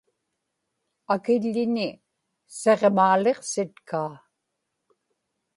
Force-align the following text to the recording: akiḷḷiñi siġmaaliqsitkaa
akiḷḷiñi 1.13 1.89
siġmaaliqsitkaa 2.59 4.13